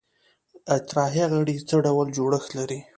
اطراحیه 0.77 1.25
غړي 1.33 1.55
څه 1.67 1.75
ډول 1.85 2.07
جوړښت 2.17 2.49
لري؟ 2.59 2.79